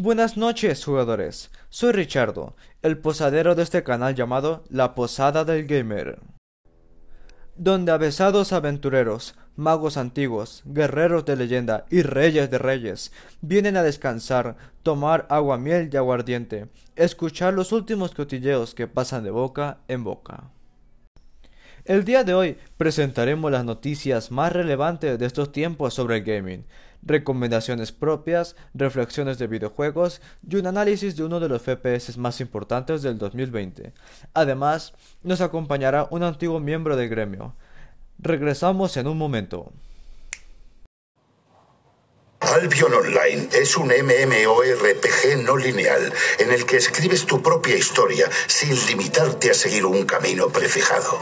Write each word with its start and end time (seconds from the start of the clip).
Buenas 0.00 0.36
noches, 0.36 0.84
jugadores. 0.84 1.50
Soy 1.70 1.90
Richardo, 1.90 2.54
el 2.82 2.98
posadero 2.98 3.56
de 3.56 3.64
este 3.64 3.82
canal 3.82 4.14
llamado 4.14 4.62
La 4.68 4.94
Posada 4.94 5.44
del 5.44 5.66
Gamer. 5.66 6.20
Donde 7.56 7.90
avesados 7.90 8.52
aventureros, 8.52 9.34
magos 9.56 9.96
antiguos, 9.96 10.62
guerreros 10.66 11.24
de 11.24 11.34
leyenda 11.34 11.84
y 11.90 12.02
reyes 12.02 12.48
de 12.48 12.58
reyes 12.58 13.10
vienen 13.40 13.76
a 13.76 13.82
descansar, 13.82 14.56
tomar 14.84 15.26
agua 15.30 15.58
miel 15.58 15.90
y 15.92 15.96
aguardiente, 15.96 16.68
escuchar 16.94 17.54
los 17.54 17.72
últimos 17.72 18.14
cotilleos 18.14 18.76
que 18.76 18.86
pasan 18.86 19.24
de 19.24 19.32
boca 19.32 19.78
en 19.88 20.04
boca. 20.04 20.44
El 21.84 22.04
día 22.04 22.22
de 22.22 22.34
hoy 22.34 22.58
presentaremos 22.76 23.50
las 23.50 23.64
noticias 23.64 24.30
más 24.30 24.52
relevantes 24.52 25.18
de 25.18 25.26
estos 25.26 25.50
tiempos 25.50 25.94
sobre 25.94 26.18
el 26.18 26.22
gaming, 26.22 26.66
recomendaciones 27.02 27.92
propias, 27.92 28.56
reflexiones 28.74 29.38
de 29.38 29.46
videojuegos 29.46 30.20
y 30.48 30.56
un 30.56 30.66
análisis 30.66 31.16
de 31.16 31.24
uno 31.24 31.40
de 31.40 31.48
los 31.48 31.62
FPS 31.62 32.16
más 32.18 32.40
importantes 32.40 33.02
del 33.02 33.18
2020. 33.18 33.92
Además, 34.34 34.92
nos 35.22 35.40
acompañará 35.40 36.08
un 36.10 36.22
antiguo 36.22 36.60
miembro 36.60 36.96
del 36.96 37.08
gremio. 37.08 37.54
Regresamos 38.18 38.96
en 38.96 39.06
un 39.06 39.16
momento. 39.18 39.72
Albion 42.40 42.94
Online 42.94 43.48
es 43.52 43.76
un 43.76 43.88
MMORPG 43.88 45.42
no 45.44 45.56
lineal 45.56 46.12
en 46.38 46.52
el 46.52 46.64
que 46.64 46.76
escribes 46.76 47.26
tu 47.26 47.42
propia 47.42 47.76
historia 47.76 48.30
sin 48.46 48.74
limitarte 48.86 49.50
a 49.50 49.54
seguir 49.54 49.84
un 49.84 50.04
camino 50.04 50.48
prefijado. 50.48 51.18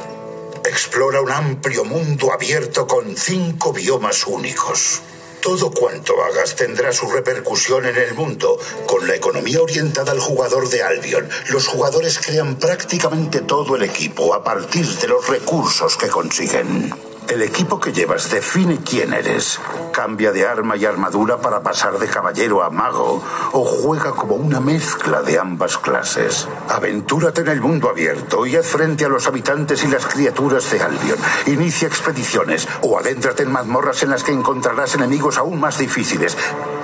Explora 0.64 1.20
un 1.20 1.30
amplio 1.30 1.84
mundo 1.84 2.32
abierto 2.32 2.86
con 2.86 3.16
cinco 3.16 3.72
biomas 3.72 4.27
únicos. 4.27 5.02
Todo 5.42 5.70
cuanto 5.70 6.22
hagas 6.22 6.56
tendrá 6.56 6.92
su 6.92 7.08
repercusión 7.08 7.86
en 7.86 7.96
el 7.96 8.14
mundo. 8.14 8.58
Con 8.86 9.06
la 9.06 9.14
economía 9.14 9.62
orientada 9.62 10.12
al 10.12 10.20
jugador 10.20 10.68
de 10.68 10.82
Albion, 10.82 11.28
los 11.50 11.66
jugadores 11.66 12.18
crean 12.18 12.56
prácticamente 12.56 13.40
todo 13.40 13.76
el 13.76 13.82
equipo 13.82 14.34
a 14.34 14.42
partir 14.42 14.86
de 14.86 15.08
los 15.08 15.28
recursos 15.28 15.96
que 15.96 16.08
consiguen. 16.08 17.16
El 17.28 17.42
equipo 17.42 17.80
que 17.80 17.92
llevas 17.92 18.30
define 18.30 18.78
quién 18.84 19.12
eres. 19.12 19.58
Cambia 19.92 20.30
de 20.30 20.46
arma 20.46 20.77
y 20.77 20.84
armadura 20.84 21.38
para 21.38 21.60
pasar 21.60 21.98
de 21.98 22.06
caballero 22.06 22.62
a 22.62 22.70
mago 22.70 23.20
o 23.52 23.64
juega 23.64 24.12
como 24.12 24.36
una 24.36 24.60
mezcla 24.60 25.22
de 25.22 25.36
ambas 25.36 25.77
clases. 25.77 26.47
Aventúrate 26.69 27.41
en 27.41 27.48
el 27.48 27.60
mundo 27.60 27.88
abierto 27.88 28.47
y 28.47 28.54
haz 28.54 28.66
frente 28.66 29.04
a 29.04 29.08
los 29.08 29.27
habitantes 29.27 29.82
y 29.82 29.88
las 29.88 30.06
criaturas 30.06 30.70
de 30.70 30.80
Albion. 30.80 31.19
Inicia 31.47 31.88
expediciones 31.88 32.69
o 32.82 32.97
adéntrate 32.97 33.42
en 33.42 33.50
mazmorras 33.50 34.04
en 34.04 34.10
las 34.10 34.22
que 34.22 34.32
encontrarás 34.32 34.94
enemigos 34.94 35.36
aún 35.36 35.58
más 35.58 35.78
difíciles. 35.78 36.36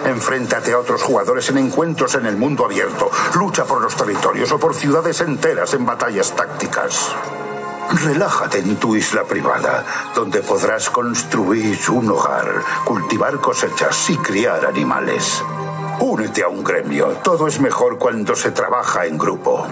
Enfréntate 0.04 0.72
a 0.72 0.78
otros 0.78 1.02
jugadores 1.02 1.48
en 1.50 1.58
encuentros 1.58 2.16
en 2.16 2.26
el 2.26 2.36
mundo 2.36 2.64
abierto. 2.64 3.08
Lucha 3.34 3.64
por 3.64 3.80
los 3.80 3.94
territorios 3.94 4.50
o 4.50 4.58
por 4.58 4.74
ciudades 4.74 5.20
enteras 5.20 5.72
en 5.74 5.86
batallas 5.86 6.34
tácticas. 6.34 7.14
Relájate 7.90 8.58
en 8.58 8.76
tu 8.76 8.96
isla 8.96 9.24
privada, 9.24 9.84
donde 10.14 10.40
podrás 10.40 10.88
construir 10.90 11.78
un 11.90 12.10
hogar, 12.10 12.62
cultivar 12.84 13.40
cosechas 13.40 14.10
y 14.10 14.16
criar 14.16 14.66
animales. 14.66 15.42
Únete 16.00 16.42
a 16.42 16.48
un 16.48 16.64
gremio. 16.64 17.08
Todo 17.22 17.46
es 17.46 17.60
mejor 17.60 17.98
cuando 17.98 18.34
se 18.34 18.50
trabaja 18.50 19.06
en 19.06 19.18
grupo. 19.18 19.66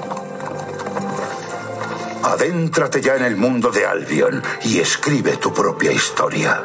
Adéntrate 2.23 3.01
ya 3.01 3.17
en 3.17 3.25
el 3.25 3.37
mundo 3.37 3.71
de 3.71 3.87
Albion 3.87 4.43
y 4.65 4.79
escribe 4.79 5.37
tu 5.39 5.53
propia 5.53 5.91
historia. 5.91 6.63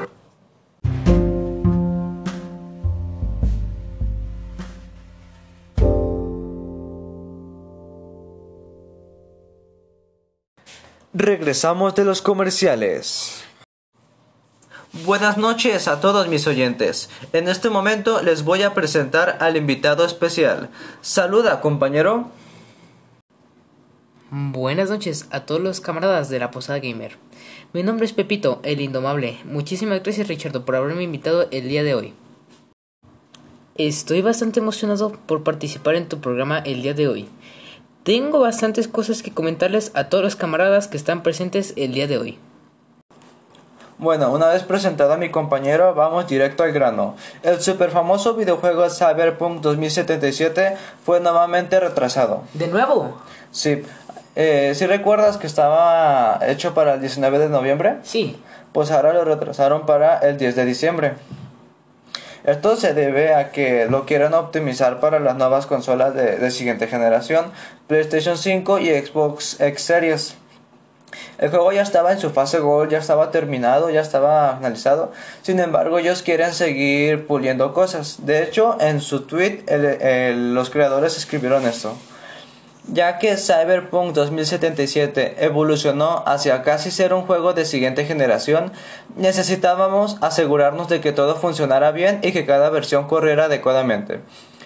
Regresamos 11.18 11.96
de 11.96 12.04
los 12.04 12.22
comerciales. 12.22 13.42
Buenas 15.06 15.38
noches 15.38 15.88
a 15.88 16.02
todos 16.02 16.28
mis 16.28 16.46
oyentes. 16.46 17.10
En 17.32 17.48
este 17.48 17.70
momento 17.70 18.22
les 18.22 18.44
voy 18.44 18.64
a 18.64 18.74
presentar 18.74 19.38
al 19.40 19.56
invitado 19.56 20.04
especial. 20.04 20.70
Saluda, 21.00 21.62
compañero. 21.62 22.32
Buenas 24.30 24.90
noches 24.90 25.28
a 25.32 25.46
todos 25.46 25.62
los 25.62 25.80
camaradas 25.80 26.28
de 26.28 26.40
la 26.40 26.52
Posada 26.52 26.80
Gamer. 26.80 27.16
Mi 27.72 27.82
nombre 27.82 28.06
es 28.06 28.12
Pepito, 28.12 28.60
el 28.64 28.82
Indomable. 28.82 29.40
Muchísimas 29.46 30.04
gracias 30.04 30.28
Richardo 30.28 30.66
por 30.66 30.76
haberme 30.76 31.04
invitado 31.04 31.48
el 31.50 31.70
día 31.70 31.84
de 31.84 31.96
hoy. 31.96 32.14
Estoy 33.76 34.22
bastante 34.22 34.60
emocionado 34.60 35.14
por 35.28 35.44
participar 35.44 35.96
en 35.96 36.10
tu 36.10 36.20
programa 36.20 36.60
el 36.60 36.82
día 36.82 36.94
de 36.94 37.08
hoy. 37.08 37.30
Tengo 38.06 38.40
bastantes 38.40 38.88
cosas 38.88 39.24
que 39.24 39.34
comentarles 39.34 39.92
a 39.96 40.10
todos 40.10 40.24
los 40.24 40.36
camaradas 40.36 40.88
que 40.88 40.96
están 40.96 41.24
presentes 41.24 41.74
el 41.76 41.92
día 41.92 42.06
de 42.06 42.20
hoy. 42.20 42.38
Bueno, 43.98 44.32
una 44.32 44.50
vez 44.50 44.62
presentado 44.62 45.14
a 45.14 45.18
mi 45.18 45.32
compañero, 45.32 45.96
vamos 45.96 46.28
directo 46.28 46.62
al 46.62 46.72
grano. 46.72 47.16
El 47.42 47.60
super 47.62 47.90
famoso 47.90 48.36
videojuego 48.36 48.88
Cyberpunk 48.92 49.60
2077 49.62 50.78
fue 51.04 51.20
nuevamente 51.20 51.80
retrasado. 51.80 52.44
¿De 52.54 52.68
nuevo? 52.68 53.18
Sí. 53.50 53.82
Eh, 54.36 54.74
¿Sí 54.76 54.86
recuerdas 54.86 55.38
que 55.38 55.48
estaba 55.48 56.40
hecho 56.46 56.76
para 56.76 56.94
el 56.94 57.00
19 57.00 57.40
de 57.40 57.50
noviembre? 57.50 57.98
Sí. 58.04 58.40
Pues 58.72 58.92
ahora 58.92 59.14
lo 59.14 59.26
retrasaron 59.26 59.88
para 59.88 60.20
el 60.20 60.38
10 60.38 60.56
de 60.56 60.66
diciembre. 60.66 61.14
Esto 62.46 62.76
se 62.76 62.94
debe 62.94 63.34
a 63.34 63.52
que 63.52 63.88
lo 63.90 64.06
quieren 64.06 64.36
optimizar 64.36 65.00
para 65.00 65.20
las 65.20 65.36
nuevas 65.36 65.66
consolas 65.66 66.14
de, 66.14 66.52
siguiente 66.52 66.86
generación, 66.86 67.46
PlayStation 67.88 68.38
5 68.38 68.80
y 68.80 68.90
Xbox 68.90 69.60
X 69.60 69.82
Series. 69.82 70.36
El 71.40 71.50
juego 71.50 71.72
ya 71.72 71.82
estaba 71.82 72.12
en 72.12 72.20
su 72.20 72.30
fase 72.30 72.60
Gold, 72.60 72.92
ya 72.92 73.00
estaba 73.00 73.32
terminado, 73.32 73.90
ya 73.90 74.02
estaba 74.02 74.58
finalizado. 74.58 75.12
Sin 75.42 75.60
embargo, 75.60 75.98
ellos 75.98 76.22
quieren 76.22 76.54
seguir 76.54 77.26
puliendo 77.26 77.74
cosas. 77.74 78.26
De 78.26 78.44
hecho, 78.44 78.78
en 78.80 79.02
su 79.02 79.22
tweet, 79.22 79.64
los 80.36 80.70
creadores 80.70 81.18
escribieron 81.18 81.66
esto. 81.66 81.98
Ya 82.88 83.18
que 83.18 83.36
Cyberpunk 83.36 84.14
2077 84.14 85.44
evolucionó 85.44 86.24
hacia 86.28 86.62
casi 86.62 86.92
ser 86.92 87.14
un 87.14 87.24
juego 87.24 87.54
de 87.54 87.66
siguiente 87.66 88.06
generación, 88.06 88.72
necesitábamos 89.16 90.18
asegurarnos 90.22 90.88
de 90.88 91.02
que 91.02 91.12
todo 91.12 91.36
funcionara 91.36 91.92
bien 91.92 92.20
y 92.22 92.32
que 92.32 92.46
cada 92.46 92.70
versión 92.70 93.08
corriera 93.08 93.46
adecuadamente. 93.46 94.22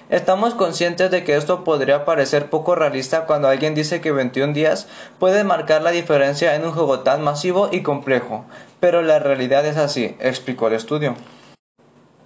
Estamos 0.10 0.54
conscientes 0.54 1.12
de 1.12 1.24
que 1.24 1.38
esto 1.38 1.64
podría 1.64 2.04
parecer 2.04 2.50
poco 2.50 2.76
realista 2.76 3.26
cuando 3.26 3.48
alguien 3.48 3.74
dice 3.74 4.02
que 4.02 4.12
21 4.12 4.54
días 4.54 4.88
puede 5.18 5.44
marcar 5.44 5.82
la 5.82 5.92
diferencia 5.92 6.56
en 6.56 6.66
un 6.66 6.72
juego 6.72 7.02
tan 7.02 7.24
masivo 7.24 7.70
y 7.72 7.84
complejo, 7.84 8.44
pero 8.80 9.02
la 9.02 9.20
realidad 9.20 9.66
es 9.66 9.78
así, 9.78 10.18
explicó 10.20 10.68
el 10.68 10.74
estudio. 10.74 11.16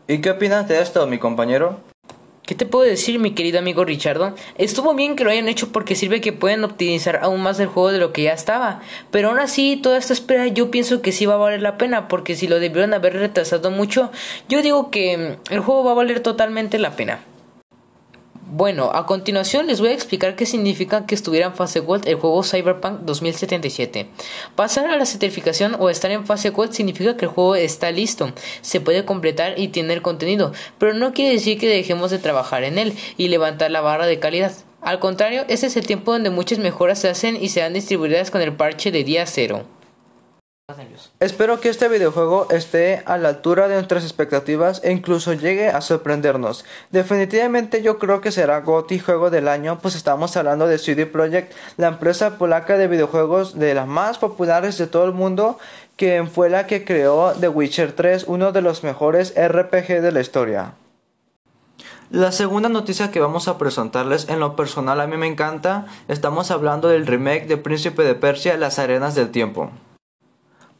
¿Y 0.07 0.21
qué 0.21 0.31
opinas 0.31 0.67
de 0.67 0.81
esto, 0.81 1.05
mi 1.07 1.19
compañero? 1.19 1.92
¿Qué 2.45 2.55
te 2.55 2.65
puedo 2.65 2.83
decir, 2.83 3.19
mi 3.19 3.31
querido 3.31 3.59
amigo 3.59 3.85
Richardo? 3.85 4.35
Estuvo 4.57 4.93
bien 4.95 5.15
que 5.15 5.23
lo 5.23 5.31
hayan 5.31 5.47
hecho 5.47 5.71
porque 5.71 5.95
sirve 5.95 6.19
que 6.19 6.33
pueden 6.33 6.65
optimizar 6.65 7.19
aún 7.21 7.41
más 7.41 7.57
el 7.61 7.67
juego 7.67 7.93
de 7.93 7.99
lo 7.99 8.11
que 8.11 8.23
ya 8.23 8.33
estaba. 8.33 8.81
Pero 9.11 9.29
aún 9.29 9.39
así, 9.39 9.79
toda 9.81 9.97
esta 9.97 10.11
espera 10.11 10.47
yo 10.47 10.69
pienso 10.69 11.01
que 11.01 11.13
sí 11.13 11.25
va 11.25 11.35
a 11.35 11.37
valer 11.37 11.61
la 11.61 11.77
pena 11.77 12.09
porque 12.09 12.35
si 12.35 12.49
lo 12.49 12.59
debieron 12.59 12.93
haber 12.93 13.13
retrasado 13.13 13.71
mucho, 13.71 14.11
yo 14.49 14.61
digo 14.61 14.91
que 14.91 15.37
el 15.49 15.59
juego 15.61 15.85
va 15.85 15.91
a 15.91 15.95
valer 15.95 16.19
totalmente 16.19 16.79
la 16.79 16.97
pena. 16.97 17.21
Bueno, 18.55 18.91
a 18.93 19.07
continuación 19.07 19.65
les 19.65 19.79
voy 19.79 19.89
a 19.89 19.93
explicar 19.93 20.35
qué 20.35 20.45
significa 20.45 21.07
que 21.07 21.15
estuviera 21.15 21.47
en 21.47 21.55
fase 21.55 21.79
Gold 21.79 22.07
el 22.07 22.17
juego 22.17 22.43
Cyberpunk 22.43 22.99
2077. 22.99 24.05
Pasar 24.55 24.85
a 24.85 24.95
la 24.95 25.07
certificación 25.07 25.75
o 25.79 25.89
estar 25.89 26.11
en 26.11 26.27
fase 26.27 26.51
Gold 26.51 26.71
significa 26.71 27.17
que 27.17 27.25
el 27.25 27.31
juego 27.31 27.55
está 27.55 27.89
listo, 27.89 28.31
se 28.61 28.79
puede 28.79 29.05
completar 29.05 29.57
y 29.57 29.69
tiene 29.69 29.95
el 29.95 30.03
contenido, 30.03 30.51
pero 30.77 30.93
no 30.93 31.13
quiere 31.13 31.31
decir 31.31 31.57
que 31.57 31.67
dejemos 31.67 32.11
de 32.11 32.19
trabajar 32.19 32.63
en 32.63 32.77
él 32.77 32.93
y 33.17 33.29
levantar 33.29 33.71
la 33.71 33.81
barra 33.81 34.05
de 34.05 34.19
calidad. 34.19 34.53
Al 34.81 34.99
contrario, 34.99 35.45
ese 35.47 35.65
es 35.65 35.75
el 35.75 35.87
tiempo 35.87 36.11
donde 36.11 36.29
muchas 36.29 36.59
mejoras 36.59 36.99
se 36.99 37.09
hacen 37.09 37.41
y 37.41 37.49
serán 37.49 37.73
distribuidas 37.73 38.29
con 38.29 38.43
el 38.43 38.53
parche 38.55 38.91
de 38.91 39.03
día 39.03 39.25
cero. 39.25 39.63
Espero 41.19 41.59
que 41.59 41.69
este 41.69 41.87
videojuego 41.87 42.47
esté 42.49 43.03
a 43.05 43.17
la 43.17 43.29
altura 43.29 43.67
de 43.67 43.75
nuestras 43.75 44.03
expectativas 44.03 44.81
e 44.83 44.91
incluso 44.91 45.33
llegue 45.33 45.69
a 45.69 45.81
sorprendernos. 45.81 46.65
Definitivamente 46.91 47.81
yo 47.81 47.99
creo 47.99 48.21
que 48.21 48.31
será 48.31 48.61
GOTY 48.61 48.99
Juego 48.99 49.29
del 49.29 49.47
Año, 49.47 49.79
pues 49.81 49.95
estamos 49.95 50.35
hablando 50.37 50.67
de 50.67 50.77
CD 50.77 51.05
Projekt, 51.05 51.53
la 51.77 51.87
empresa 51.87 52.37
polaca 52.37 52.77
de 52.77 52.87
videojuegos 52.87 53.57
de 53.57 53.73
las 53.73 53.87
más 53.87 54.17
populares 54.17 54.77
de 54.77 54.87
todo 54.87 55.05
el 55.05 55.13
mundo, 55.13 55.57
que 55.97 56.25
fue 56.25 56.49
la 56.49 56.67
que 56.67 56.85
creó 56.85 57.33
The 57.39 57.49
Witcher 57.49 57.93
3, 57.93 58.25
uno 58.27 58.51
de 58.51 58.61
los 58.61 58.83
mejores 58.83 59.33
RPG 59.35 60.01
de 60.01 60.11
la 60.11 60.21
historia. 60.21 60.73
La 62.09 62.31
segunda 62.31 62.69
noticia 62.69 63.09
que 63.09 63.19
vamos 63.19 63.47
a 63.47 63.57
presentarles 63.57 64.29
en 64.29 64.39
lo 64.39 64.55
personal 64.55 65.01
a 65.01 65.07
mí 65.07 65.17
me 65.17 65.25
encanta, 65.25 65.87
estamos 66.07 66.51
hablando 66.51 66.87
del 66.87 67.07
remake 67.07 67.47
de 67.47 67.57
Príncipe 67.57 68.03
de 68.03 68.13
Persia, 68.13 68.55
Las 68.57 68.77
Arenas 68.77 69.15
del 69.15 69.31
Tiempo. 69.31 69.71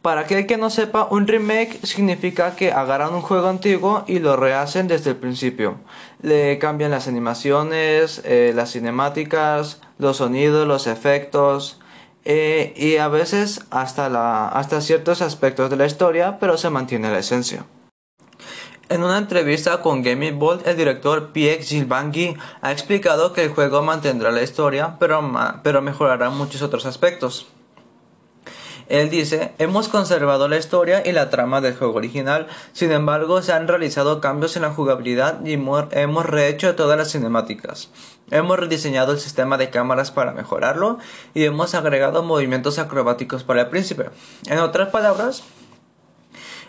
Para 0.04 0.20
aquel 0.20 0.46
que 0.48 0.58
no 0.58 0.70
sepa, 0.70 1.08
un 1.10 1.28
remake 1.28 1.80
significa 1.84 2.58
que 2.58 2.74
agarran 2.74 3.14
un 3.14 3.22
juego 3.22 3.48
antiguo 3.48 4.04
y 4.06 4.20
lo 4.20 4.36
rehacen 4.36 4.90
desde 4.90 5.12
el 5.12 5.16
principio. 5.16 5.78
Le 6.22 6.60
cambian 6.60 6.92
las 6.92 7.08
animaciones, 7.08 8.22
eh, 8.26 8.52
las 8.54 8.74
cinemáticas, 8.74 9.80
los 9.98 10.18
sonidos, 10.18 10.68
los 10.68 10.88
efectos 10.88 11.80
eh, 12.26 12.74
y 12.76 12.98
a 12.98 13.08
veces 13.08 13.62
hasta, 13.70 14.50
hasta 14.50 14.82
ciertos 14.82 15.22
aspectos 15.22 15.70
de 15.70 15.78
la 15.78 15.86
historia, 15.86 16.38
pero 16.38 16.58
se 16.58 16.70
mantiene 16.70 17.10
la 17.10 17.20
esencia. 17.20 17.66
En 18.90 19.04
una 19.04 19.18
entrevista 19.18 19.82
con 19.82 20.04
Gaming 20.04 20.38
Bolt, 20.38 20.68
el 20.68 20.76
director 20.76 21.32
Pierre 21.32 21.64
Gilbangui 21.64 22.36
ha 22.60 22.74
explicado 22.74 23.32
que 23.32 23.46
el 23.46 23.52
juego 23.52 23.82
mantendrá 23.82 24.32
la 24.32 24.44
historia, 24.44 24.98
pero, 25.00 25.22
pero 25.64 25.82
mejorará 25.82 26.30
muchos 26.30 26.62
otros 26.62 26.86
aspectos. 26.86 27.48
Él 28.90 29.10
dice, 29.10 29.54
hemos 29.58 29.88
conservado 29.88 30.48
la 30.48 30.58
historia 30.58 31.04
y 31.06 31.12
la 31.12 31.30
trama 31.30 31.62
del 31.62 31.76
juego 31.76 31.96
original, 31.96 32.48
sin 32.74 32.92
embargo 32.92 33.42
se 33.42 33.54
han 33.54 33.68
realizado 33.68 34.22
cambios 34.22 34.56
en 34.56 34.64
la 34.64 34.72
jugabilidad 34.72 35.44
y 35.46 35.54
hemos 35.54 36.26
rehecho 36.26 36.76
todas 36.76 36.98
las 36.98 37.12
cinemáticas. 37.12 37.90
Hemos 38.32 38.60
rediseñado 38.60 39.12
el 39.12 39.20
sistema 39.20 39.58
de 39.58 39.70
cámaras 39.70 40.12
para 40.12 40.32
mejorarlo 40.32 40.98
y 41.34 41.44
hemos 41.44 41.76
agregado 41.76 42.24
movimientos 42.24 42.80
acrobáticos 42.80 43.44
para 43.44 43.62
el 43.62 43.68
príncipe. 43.68 44.10
En 44.48 44.60
otras 44.60 44.90
palabras, 44.90 45.44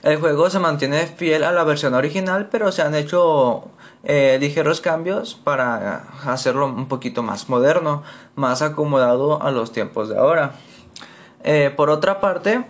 el 0.05 0.19
juego 0.19 0.51
se 0.51 0.59
mantiene 0.59 1.07
fiel 1.07 1.45
a 1.45 1.53
la 1.53 1.65
versión 1.65 1.95
original, 1.95 2.51
pero 2.51 2.71
se 2.73 2.83
han 2.83 2.95
hecho 2.95 3.71
eh, 4.03 4.37
ligeros 4.39 4.83
cambios 4.83 5.35
para 5.35 6.05
hacerlo 6.27 6.67
un 6.67 6.89
poquito 6.89 7.23
más 7.23 7.49
moderno, 7.49 8.03
más 8.35 8.61
acomodado 8.61 9.43
a 9.43 9.51
los 9.51 9.73
tiempos 9.73 10.11
de 10.11 10.19
ahora. 10.19 10.57
Eh, 11.45 11.73
por 11.77 11.91
otra 11.91 12.21
parte, 12.21 12.65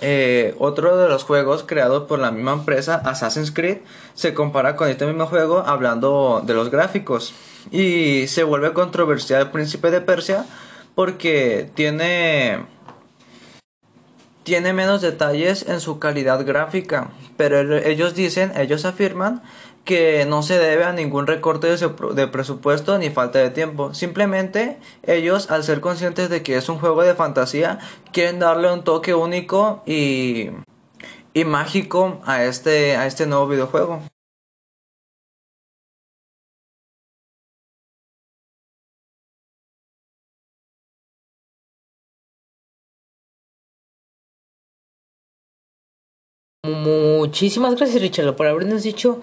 eh, 0.00 0.54
otro 0.58 0.96
de 0.96 1.08
los 1.08 1.24
juegos 1.24 1.64
creados 1.66 2.04
por 2.04 2.18
la 2.18 2.30
misma 2.30 2.52
empresa, 2.52 2.96
Assassin's 3.04 3.50
Creed, 3.50 3.78
se 4.14 4.34
compara 4.34 4.76
con 4.76 4.88
este 4.88 5.06
mismo 5.06 5.26
juego 5.26 5.62
hablando 5.66 6.42
de 6.44 6.54
los 6.54 6.70
gráficos. 6.70 7.34
Y 7.70 8.26
se 8.28 8.44
vuelve 8.44 8.72
controversial 8.72 9.42
el 9.42 9.50
Príncipe 9.50 9.90
de 9.90 10.00
Persia 10.00 10.44
porque 10.94 11.70
tiene 11.74 12.66
tiene 14.46 14.72
menos 14.72 15.00
detalles 15.00 15.68
en 15.68 15.80
su 15.80 15.98
calidad 15.98 16.46
gráfica, 16.46 17.10
pero 17.36 17.76
ellos 17.78 18.14
dicen, 18.14 18.52
ellos 18.56 18.84
afirman 18.84 19.42
que 19.84 20.24
no 20.24 20.44
se 20.44 20.56
debe 20.56 20.84
a 20.84 20.92
ningún 20.92 21.26
recorte 21.26 21.66
de, 21.66 22.28
presupuesto 22.28 22.96
ni 22.96 23.10
falta 23.10 23.40
de 23.40 23.50
tiempo. 23.50 23.92
Simplemente 23.92 24.78
ellos, 25.02 25.50
al 25.50 25.64
ser 25.64 25.80
conscientes 25.80 26.30
de 26.30 26.44
que 26.44 26.56
es 26.56 26.68
un 26.68 26.78
juego 26.78 27.02
de 27.02 27.16
fantasía, 27.16 27.80
quieren 28.12 28.38
darle 28.38 28.72
un 28.72 28.84
toque 28.84 29.16
único 29.16 29.82
y, 29.84 30.50
y 31.34 31.44
mágico 31.44 32.20
a 32.24 32.44
este, 32.44 32.96
a 32.96 33.08
este 33.08 33.26
nuevo 33.26 33.48
videojuego. 33.48 34.00
Muchísimas 46.66 47.76
gracias 47.76 48.02
Richard 48.02 48.34
por 48.34 48.46
habernos 48.46 48.82
dicho 48.82 49.20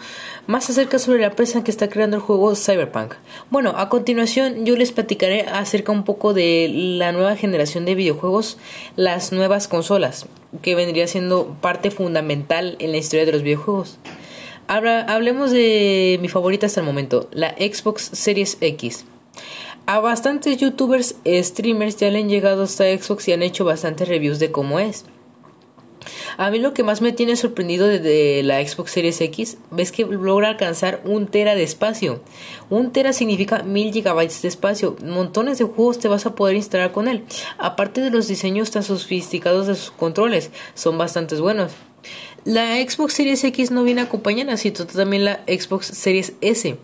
más 0.47 0.69
acerca 0.69 0.97
sobre 0.97 1.19
la 1.19 1.27
empresa 1.27 1.63
que 1.63 1.71
está 1.71 1.89
creando 1.89 2.15
el 2.17 2.23
juego 2.23 2.55
Cyberpunk. 2.55 3.15
Bueno, 3.49 3.73
a 3.75 3.89
continuación 3.89 4.65
yo 4.65 4.77
les 4.77 4.93
platicaré 4.93 5.41
acerca 5.41 5.91
un 5.91 6.05
poco 6.05 6.33
de 6.33 6.69
la 6.71 7.11
nueva 7.11 7.35
generación 7.35 7.83
de 7.83 7.95
videojuegos, 7.95 8.57
las 8.95 9.33
nuevas 9.33 9.67
consolas, 9.67 10.25
que 10.61 10.75
vendría 10.75 11.07
siendo 11.07 11.55
parte 11.59 11.91
fundamental 11.91 12.77
en 12.79 12.91
la 12.91 12.97
historia 12.97 13.25
de 13.25 13.33
los 13.33 13.43
videojuegos. 13.43 13.97
Ahora 14.67 15.01
hablemos 15.01 15.51
de 15.51 16.17
mi 16.21 16.29
favorita 16.29 16.67
hasta 16.67 16.79
el 16.79 16.85
momento, 16.85 17.27
la 17.33 17.49
Xbox 17.57 18.09
Series 18.13 18.57
X. 18.61 19.05
A 19.85 19.99
bastantes 19.99 20.57
youtubers, 20.57 21.15
streamers 21.27 21.97
ya 21.97 22.09
le 22.09 22.19
han 22.19 22.29
llegado 22.29 22.63
hasta 22.63 22.85
Xbox 22.85 23.27
y 23.27 23.33
han 23.33 23.43
hecho 23.43 23.65
bastantes 23.65 24.07
reviews 24.07 24.39
de 24.39 24.51
cómo 24.51 24.79
es. 24.79 25.03
A 26.37 26.49
mí 26.51 26.59
lo 26.59 26.73
que 26.73 26.83
más 26.83 27.01
me 27.01 27.11
tiene 27.11 27.35
sorprendido 27.35 27.87
de, 27.87 28.41
la 28.43 28.65
Xbox 28.65 28.91
Series 28.91 29.21
X 29.21 29.57
es 29.77 29.91
que 29.91 30.05
logra 30.05 30.49
alcanzar 30.49 31.01
un 31.05 31.27
tera 31.27 31.55
de 31.55 31.63
espacio. 31.63 32.21
Un 32.69 32.91
tera 32.91 33.13
significa 33.13 33.63
mil 33.63 33.91
gigabytes 33.91 34.41
de 34.41 34.47
espacio. 34.47 34.95
Montones 35.03 35.57
de 35.57 35.65
juegos 35.65 35.99
te 35.99 36.07
vas 36.07 36.25
a 36.25 36.35
poder 36.35 36.55
instalar 36.55 36.91
con 36.91 37.07
él. 37.07 37.23
Aparte 37.57 38.01
de 38.01 38.09
los 38.09 38.27
diseños 38.27 38.71
tan 38.71 38.83
sofisticados 38.83 39.67
de 39.67 39.75
sus 39.75 39.91
controles, 39.91 40.51
son 40.73 40.97
bastante 40.97 41.35
buenos. 41.35 41.71
La 42.45 42.75
Xbox 42.75 43.13
Series 43.13 43.43
X 43.43 43.71
no 43.71 43.83
viene 43.83 44.01
acompañada, 44.01 44.57
sino 44.57 44.85
también 44.85 45.23
la 45.23 45.41
Xbox 45.47 45.87
Series 45.87 46.33
S 46.41 46.77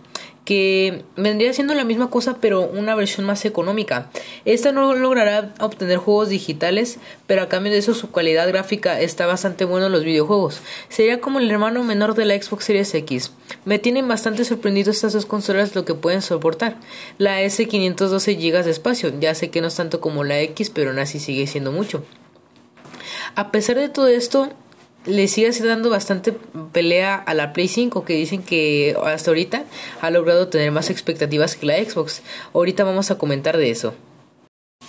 que 0.49 1.03
vendría 1.15 1.53
siendo 1.53 1.75
la 1.75 1.83
misma 1.83 2.09
cosa 2.09 2.37
pero 2.41 2.63
una 2.63 2.95
versión 2.95 3.23
más 3.23 3.45
económica. 3.45 4.09
Esta 4.45 4.71
no 4.71 4.95
logrará 4.95 5.53
obtener 5.59 5.99
juegos 5.99 6.29
digitales, 6.29 6.97
pero 7.27 7.43
a 7.43 7.49
cambio 7.49 7.71
de 7.71 7.77
eso 7.77 7.93
su 7.93 8.09
calidad 8.09 8.47
gráfica 8.47 8.99
está 8.99 9.27
bastante 9.27 9.63
buena 9.63 9.85
en 9.85 9.91
los 9.91 10.03
videojuegos. 10.03 10.61
Sería 10.87 11.21
como 11.21 11.37
el 11.37 11.51
hermano 11.51 11.83
menor 11.83 12.15
de 12.15 12.25
la 12.25 12.41
Xbox 12.41 12.63
Series 12.65 12.91
X. 12.95 13.31
Me 13.63 13.77
tienen 13.77 14.07
bastante 14.07 14.43
sorprendido 14.43 14.89
estas 14.89 15.13
dos 15.13 15.27
consolas 15.27 15.75
lo 15.75 15.85
que 15.85 15.93
pueden 15.93 16.23
soportar. 16.23 16.77
La 17.19 17.43
S 17.43 17.67
512 17.67 18.33
GB 18.33 18.63
de 18.63 18.71
espacio, 18.71 19.13
ya 19.19 19.35
sé 19.35 19.51
que 19.51 19.61
no 19.61 19.67
es 19.67 19.75
tanto 19.75 20.01
como 20.01 20.23
la 20.23 20.39
X, 20.39 20.71
pero 20.71 20.89
aún 20.89 20.97
así 20.97 21.19
sigue 21.19 21.45
siendo 21.45 21.71
mucho. 21.71 22.03
A 23.35 23.51
pesar 23.51 23.77
de 23.77 23.89
todo 23.89 24.07
esto, 24.07 24.49
le 25.05 25.27
sigue 25.27 25.51
dando 25.51 25.89
bastante 25.89 26.33
pelea 26.71 27.15
a 27.15 27.33
la 27.33 27.53
Play 27.53 27.67
5 27.67 28.05
que 28.05 28.13
dicen 28.13 28.43
que 28.43 28.95
hasta 29.03 29.31
ahorita 29.31 29.63
ha 30.01 30.09
logrado 30.09 30.47
tener 30.47 30.71
más 30.71 30.89
expectativas 30.89 31.55
que 31.55 31.65
la 31.65 31.77
Xbox. 31.77 32.21
Ahorita 32.53 32.83
vamos 32.83 33.11
a 33.11 33.17
comentar 33.17 33.57
de 33.57 33.71
eso. 33.71 33.93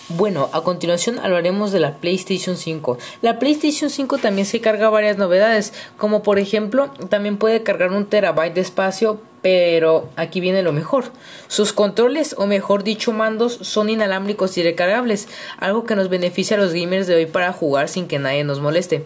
Bueno, 0.09 0.49
a 0.51 0.61
continuación 0.61 1.19
hablaremos 1.19 1.71
de 1.71 1.79
la 1.79 1.97
PlayStation 1.97 2.57
5. 2.57 2.97
La 3.21 3.39
PlayStation 3.39 3.89
5 3.89 4.17
también 4.17 4.45
se 4.45 4.59
carga 4.59 4.89
varias 4.89 5.17
novedades, 5.17 5.73
como 5.97 6.23
por 6.23 6.39
ejemplo, 6.39 6.91
también 7.09 7.37
puede 7.37 7.63
cargar 7.63 7.91
un 7.91 8.05
terabyte 8.05 8.53
de 8.53 8.61
espacio, 8.61 9.21
pero 9.41 10.09
aquí 10.15 10.39
viene 10.39 10.61
lo 10.61 10.71
mejor. 10.71 11.05
Sus 11.47 11.73
controles, 11.73 12.35
o 12.37 12.47
mejor 12.47 12.83
dicho, 12.83 13.11
mandos, 13.11 13.57
son 13.61 13.89
inalámbricos 13.89 14.57
y 14.57 14.63
recargables, 14.63 15.27
algo 15.57 15.85
que 15.85 15.95
nos 15.95 16.09
beneficia 16.09 16.57
a 16.57 16.59
los 16.59 16.73
gamers 16.73 17.07
de 17.07 17.15
hoy 17.15 17.25
para 17.25 17.53
jugar 17.53 17.89
sin 17.89 18.07
que 18.07 18.19
nadie 18.19 18.43
nos 18.43 18.59
moleste. 18.59 19.05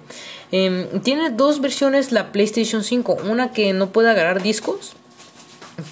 Em, 0.51 1.01
tiene 1.01 1.29
dos 1.31 1.61
versiones 1.61 2.11
la 2.11 2.31
PlayStation 2.31 2.83
5, 2.83 3.17
una 3.29 3.51
que 3.51 3.73
no 3.73 3.89
puede 3.89 4.09
agarrar 4.09 4.41
discos 4.41 4.95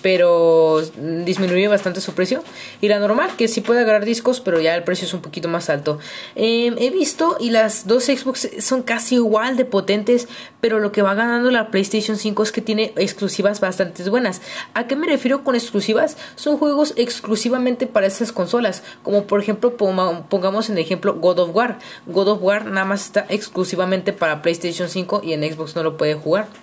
pero 0.02 0.82
disminuye 1.26 1.68
bastante 1.68 2.02
su 2.02 2.14
precio. 2.14 2.44
Y 2.82 2.88
la 2.88 3.00
normal, 3.00 3.32
que 3.38 3.48
sí 3.48 3.62
puede 3.62 3.82
agarrar 3.82 4.06
discos, 4.06 4.40
pero 4.40 4.60
ya 4.60 4.76
el 4.76 4.84
precio 4.84 5.08
es 5.08 5.14
un 5.14 5.22
poquito 5.22 5.48
más 5.48 5.70
alto. 5.70 6.00
Em, 6.36 6.76
he 6.78 6.90
visto 6.90 7.38
y 7.40 7.50
las 7.50 7.88
dos 7.88 8.06
Xbox 8.06 8.50
son 8.60 8.84
casi 8.84 9.16
igual 9.16 9.58
de 9.58 9.66
potentes, 9.66 10.28
pero 10.62 10.80
lo 10.80 10.92
que 10.92 11.02
va 11.02 11.14
ganando 11.14 11.52
la 11.52 11.72
PlayStation 11.72 12.18
5 12.18 12.44
es 12.44 12.52
que 12.52 12.62
tiene 12.62 12.94
exclusivas 12.96 13.60
bastante 13.60 14.10
buenas. 14.10 14.42
¿A 14.74 14.88
qué 14.88 14.96
me 14.96 15.08
refiero 15.08 15.44
con 15.44 15.56
exclusivas? 15.56 16.18
Son 16.36 16.58
juegos 16.58 16.94
exclusivamente 16.96 17.88
para 17.88 18.08
esas 18.08 18.32
consolas, 18.32 18.84
como 19.04 19.26
por 19.26 19.42
ejemplo 19.42 19.76
pongamos 19.78 20.70
en 20.70 20.78
ejemplo 20.78 21.16
God 21.16 21.40
of 21.40 21.56
War. 21.56 21.80
God 22.08 22.28
of 22.30 22.42
War 22.42 22.66
nada 22.66 22.86
más 22.86 23.06
está 23.06 23.26
exclusivamente 23.30 24.14
para 24.14 24.42
PlayStation 24.42 24.90
5 24.90 25.22
y 25.24 25.34
en 25.34 25.44
Xbox 25.44 25.76
no 25.76 25.84
lo 25.84 25.98
puede 25.98 26.16
jugar. 26.16 26.63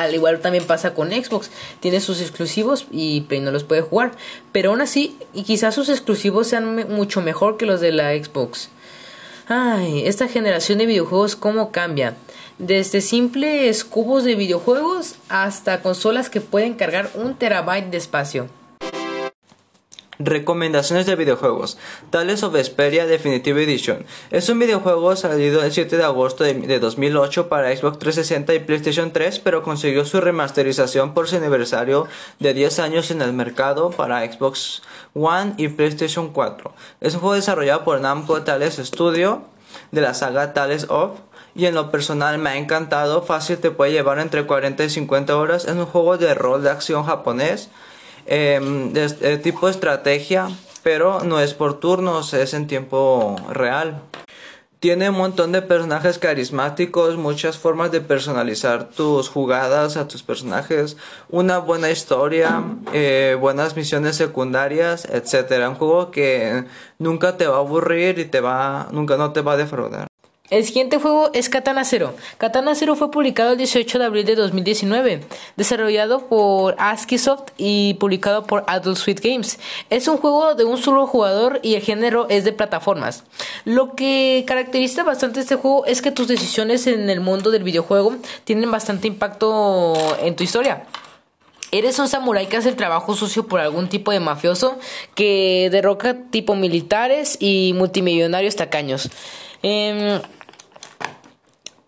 Al 0.00 0.14
igual 0.14 0.40
también 0.40 0.64
pasa 0.64 0.94
con 0.94 1.10
Xbox, 1.10 1.50
tiene 1.80 2.00
sus 2.00 2.20
exclusivos 2.20 2.86
y 2.90 3.22
Play 3.22 3.40
no 3.40 3.50
los 3.50 3.64
puede 3.64 3.82
jugar, 3.82 4.12
pero 4.52 4.70
aún 4.70 4.80
así, 4.80 5.16
y 5.34 5.42
quizás 5.42 5.74
sus 5.74 5.88
exclusivos 5.88 6.46
sean 6.46 6.88
mucho 6.88 7.20
mejor 7.20 7.56
que 7.56 7.66
los 7.66 7.80
de 7.80 7.92
la 7.92 8.12
Xbox. 8.12 8.70
Ay, 9.46 10.06
esta 10.06 10.28
generación 10.28 10.78
de 10.78 10.86
videojuegos 10.86 11.36
cómo 11.36 11.72
cambia. 11.72 12.14
Desde 12.58 13.00
simples 13.00 13.84
cubos 13.84 14.24
de 14.24 14.36
videojuegos 14.36 15.16
hasta 15.28 15.82
consolas 15.82 16.30
que 16.30 16.40
pueden 16.40 16.74
cargar 16.74 17.10
un 17.14 17.34
terabyte 17.34 17.90
de 17.90 17.96
espacio. 17.96 18.48
Recomendaciones 20.22 21.06
de 21.06 21.16
videojuegos. 21.16 21.78
Tales 22.10 22.42
of 22.42 22.52
Vesperia 22.52 23.06
Definitive 23.06 23.64
Edition. 23.64 24.04
Es 24.30 24.50
un 24.50 24.58
videojuego 24.58 25.16
salido 25.16 25.62
el 25.64 25.72
7 25.72 25.96
de 25.96 26.04
agosto 26.04 26.44
de, 26.44 26.78
2008 26.78 27.48
para 27.48 27.74
Xbox 27.74 27.98
360 27.98 28.52
y 28.52 28.58
PlayStation 28.58 29.12
3, 29.14 29.38
pero 29.38 29.62
consiguió 29.62 30.04
su 30.04 30.20
remasterización 30.20 31.14
por 31.14 31.26
su 31.26 31.36
aniversario 31.36 32.06
de 32.38 32.52
10 32.52 32.80
años 32.80 33.10
en 33.10 33.22
el 33.22 33.32
mercado 33.32 33.92
para 33.92 34.30
Xbox 34.30 34.82
One 35.14 35.54
y 35.56 35.68
PlayStation 35.68 36.28
4. 36.34 36.70
Es 37.00 37.14
un 37.14 37.20
juego 37.20 37.36
desarrollado 37.36 37.84
por 37.84 37.98
Namco 37.98 38.42
Tales 38.42 38.76
Studio 38.76 39.44
de 39.90 40.02
la 40.02 40.12
saga 40.12 40.52
Tales 40.52 40.84
of 40.90 41.12
y 41.54 41.64
en 41.64 41.74
lo 41.74 41.90
personal 41.90 42.36
me 42.36 42.50
ha 42.50 42.56
encantado, 42.58 43.22
fácil 43.22 43.56
te 43.56 43.70
puede 43.70 43.92
llevar 43.92 44.18
entre 44.18 44.44
40 44.44 44.84
y 44.84 44.90
50 44.90 45.34
horas, 45.34 45.64
es 45.64 45.72
un 45.72 45.86
juego 45.86 46.18
de 46.18 46.34
rol 46.34 46.62
de 46.62 46.68
acción 46.68 47.04
japonés 47.04 47.70
Em, 48.26 48.92
de, 48.92 49.38
tipo 49.38 49.68
estrategia, 49.68 50.48
pero 50.82 51.20
no 51.24 51.40
es 51.40 51.54
por 51.54 51.80
turnos, 51.80 52.34
es 52.34 52.54
en 52.54 52.66
tiempo 52.66 53.36
real. 53.50 54.02
Tiene 54.80 55.10
un 55.10 55.18
montón 55.18 55.52
de 55.52 55.60
personajes 55.60 56.18
carismáticos, 56.18 57.18
muchas 57.18 57.58
formas 57.58 57.90
de 57.92 58.00
personalizar 58.00 58.88
tus 58.88 59.28
jugadas 59.28 59.98
a 59.98 60.08
tus 60.08 60.22
personajes, 60.22 60.96
una 61.28 61.58
buena 61.58 61.90
historia, 61.90 62.64
eh, 62.94 63.36
buenas 63.38 63.76
misiones 63.76 64.16
secundarias, 64.16 65.04
etcétera. 65.04 65.68
Un 65.68 65.74
juego 65.74 66.10
que 66.10 66.64
nunca 66.98 67.36
te 67.36 67.46
va 67.46 67.56
a 67.56 67.60
aburrir 67.60 68.18
y 68.18 68.24
te 68.24 68.40
va, 68.40 68.88
nunca 68.90 69.18
no 69.18 69.32
te 69.32 69.42
va 69.42 69.52
a 69.52 69.56
defraudar. 69.58 70.09
El 70.50 70.64
siguiente 70.64 70.98
juego 70.98 71.30
es 71.32 71.48
Katana 71.48 71.84
Zero. 71.84 72.12
Katana 72.36 72.74
Zero 72.74 72.96
fue 72.96 73.12
publicado 73.12 73.52
el 73.52 73.58
18 73.58 74.00
de 74.00 74.04
abril 74.04 74.26
de 74.26 74.34
2019, 74.34 75.22
desarrollado 75.56 76.26
por 76.26 76.74
ASCIIsoft 76.76 77.50
y 77.56 77.94
publicado 77.94 78.44
por 78.44 78.64
Adult 78.66 78.96
Sweet 78.96 79.20
Games. 79.20 79.60
Es 79.90 80.08
un 80.08 80.16
juego 80.16 80.56
de 80.56 80.64
un 80.64 80.76
solo 80.76 81.06
jugador 81.06 81.60
y 81.62 81.76
el 81.76 81.82
género 81.82 82.26
es 82.28 82.42
de 82.42 82.52
plataformas. 82.52 83.22
Lo 83.64 83.94
que 83.94 84.42
caracteriza 84.44 85.04
bastante 85.04 85.38
este 85.38 85.54
juego 85.54 85.86
es 85.86 86.02
que 86.02 86.10
tus 86.10 86.26
decisiones 86.26 86.88
en 86.88 87.10
el 87.10 87.20
mundo 87.20 87.52
del 87.52 87.62
videojuego 87.62 88.16
tienen 88.42 88.72
bastante 88.72 89.06
impacto 89.06 89.94
en 90.20 90.34
tu 90.34 90.42
historia. 90.42 90.82
Eres 91.70 91.96
un 92.00 92.08
samurái 92.08 92.48
que 92.48 92.56
hace 92.56 92.70
el 92.70 92.74
trabajo 92.74 93.14
sucio 93.14 93.46
por 93.46 93.60
algún 93.60 93.88
tipo 93.88 94.10
de 94.10 94.18
mafioso 94.18 94.80
que 95.14 95.68
derroca 95.70 96.16
tipo 96.32 96.56
militares 96.56 97.36
y 97.38 97.72
multimillonarios 97.76 98.56
tacaños. 98.56 99.08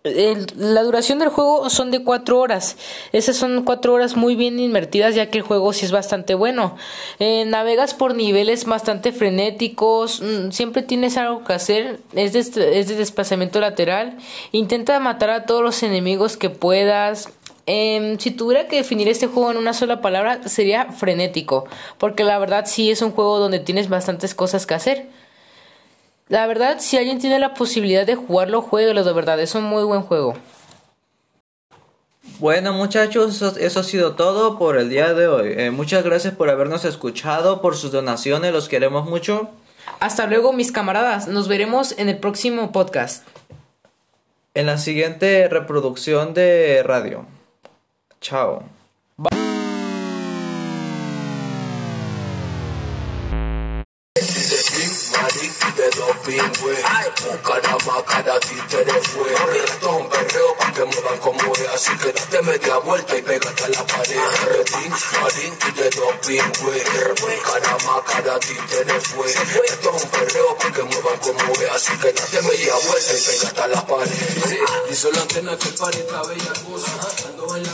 La 0.03 0.83
duración 0.83 1.19
del 1.19 1.29
juego 1.29 1.69
son 1.69 1.89
de 1.89 2.03
4 2.03 2.37
horas. 2.37 2.75
Esas 3.13 3.37
son 3.37 3.63
4 3.63 3.93
horas 3.93 4.17
muy 4.17 4.35
bien 4.35 4.59
invertidas 4.59 5.15
ya 5.15 5.29
que 5.29 5.37
el 5.37 5.45
juego 5.45 5.71
sí 5.71 5.85
es 5.85 5.93
bastante 5.93 6.35
bueno. 6.35 6.75
Eh, 7.19 7.45
navegas 7.45 7.93
por 7.93 8.13
niveles 8.13 8.65
bastante 8.65 9.13
frenéticos. 9.13 10.21
Mm, 10.21 10.51
siempre 10.51 10.81
tienes 10.81 11.15
algo 11.15 11.45
que 11.45 11.53
hacer. 11.53 12.01
Es 12.13 12.33
de, 12.33 12.39
es 12.39 12.89
de 12.89 12.95
desplazamiento 12.95 13.61
lateral. 13.61 14.17
Intenta 14.51 14.99
matar 14.99 15.29
a 15.29 15.45
todos 15.45 15.63
los 15.63 15.81
enemigos 15.83 16.35
que 16.35 16.49
puedas. 16.49 17.29
Eh, 17.65 18.17
si 18.19 18.31
tuviera 18.31 18.67
que 18.67 18.75
definir 18.75 19.07
este 19.07 19.27
juego 19.27 19.51
en 19.51 19.57
una 19.57 19.73
sola 19.73 20.01
palabra 20.01 20.45
sería 20.49 20.91
frenético. 20.91 21.63
Porque 21.97 22.25
la 22.25 22.37
verdad 22.39 22.65
sí 22.65 22.91
es 22.91 23.01
un 23.01 23.11
juego 23.11 23.39
donde 23.39 23.59
tienes 23.59 23.87
bastantes 23.87 24.35
cosas 24.35 24.65
que 24.65 24.73
hacer. 24.73 25.07
La 26.29 26.47
verdad, 26.47 26.77
si 26.79 26.97
alguien 26.97 27.19
tiene 27.19 27.39
la 27.39 27.53
posibilidad 27.53 28.05
de 28.05 28.15
jugarlo, 28.15 28.61
jueguelo 28.61 29.03
de 29.03 29.13
verdad, 29.13 29.39
es 29.39 29.55
un 29.55 29.63
muy 29.63 29.83
buen 29.83 30.01
juego. 30.01 30.35
Bueno 32.39 32.73
muchachos, 32.73 33.41
eso, 33.41 33.79
ha 33.79 33.83
sido 33.83 34.15
todo 34.15 34.57
por 34.57 34.77
el 34.77 34.89
día 34.89 35.13
de 35.13 35.27
hoy. 35.27 35.53
Eh, 35.55 35.71
muchas 35.71 36.03
gracias 36.03 36.33
por 36.33 36.49
habernos 36.49 36.85
escuchado, 36.85 37.61
por 37.61 37.75
sus 37.75 37.91
donaciones, 37.91 38.51
los 38.51 38.69
queremos 38.69 39.09
mucho. 39.09 39.49
Hasta 39.99 40.25
luego 40.25 40.53
mis 40.53 40.71
camaradas, 40.71 41.27
nos 41.27 41.47
veremos 41.47 41.97
en 41.97 42.09
el 42.09 42.17
próximo 42.17 42.71
podcast. 42.71 43.27
En 44.53 44.65
la 44.65 44.77
siguiente 44.77 45.47
reproducción 45.49 46.33
de 46.33 46.83
radio. 46.83 47.25
Chao. 48.21 48.63
Cada 58.73 58.99
títere 58.99 59.01
fue. 59.01 59.33
Esto 59.63 59.89
es 59.89 60.01
un 60.01 60.09
perreo 60.09 60.57
pa' 60.57 60.73
que 60.73 60.83
muevan 60.85 61.17
como 61.19 61.53
es. 61.53 61.67
Así 61.73 61.97
que 61.97 62.11
date 62.11 62.41
media 62.41 62.77
vuelta 62.77 63.17
y 63.17 63.21
pégate 63.21 63.63
a 63.63 63.69
la 63.69 63.85
pared. 63.85 64.17
Retín, 64.47 64.93
marín 65.21 65.53
y 65.67 65.71
de 65.71 65.89
pingüe. 66.25 66.83
Caramba, 67.43 68.03
cada 68.05 68.39
títere 68.39 68.99
fue. 69.01 69.29
Esto 69.29 69.95
es 69.95 70.03
un 70.03 70.09
perreo 70.09 70.57
pa' 70.57 70.71
que 70.71 70.83
muevan 70.83 71.17
como 71.19 71.53
es. 71.53 71.71
Así 71.71 71.97
que 71.97 72.13
date 72.13 72.41
media 72.41 72.73
vuelta 72.87 73.13
y 73.13 73.21
pégate 73.21 73.61
a 73.61 73.67
la 73.67 73.85
pared. 73.85 74.11
Y 74.89 74.95
solo 74.95 75.21
antena 75.21 75.57
que 75.57 75.69
pare 75.69 75.99
esta 75.99 76.23
bella 76.23 76.53
cosa. 76.65 77.72